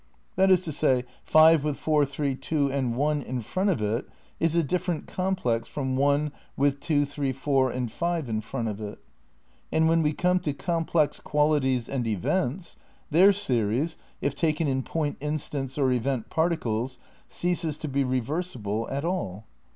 That 0.35 0.49
is 0.49 0.61
to 0.61 0.71
say, 0.71 1.05
5 1.25 1.63
with 1.63 1.79
4,3,2, 1.79 2.71
and 2.73 2.95
1 2.95 3.21
in 3.21 3.39
front 3.43 3.69
of 3.69 3.83
it 3.83 4.09
is 4.39 4.55
a 4.55 4.63
dif 4.63 4.83
ferent 4.87 5.05
complex 5.05 5.67
from 5.67 5.95
1 5.95 6.31
with 6.57 6.79
2,3,4, 6.79 7.71
and 7.71 7.91
5 7.91 8.27
in 8.27 8.41
front 8.41 8.67
of 8.67 8.81
it. 8.81 8.97
And 9.71 9.87
when 9.87 10.01
we 10.01 10.13
come 10.13 10.39
to 10.39 10.53
complex 10.53 11.19
qualities 11.19 11.87
and 11.87 12.07
events, 12.07 12.77
their 13.11 13.31
series, 13.31 13.97
if 14.21 14.33
taken 14.33 14.67
in 14.67 14.81
point 14.81 15.17
instants 15.19 15.77
or 15.77 15.91
event 15.91 16.31
par 16.31 16.49
ticles, 16.49 16.97
ceases 17.27 17.77
to 17.77 17.87
be 17.87 18.03
reversible 18.03 18.87
at 18.89 19.05
all. 19.05 19.45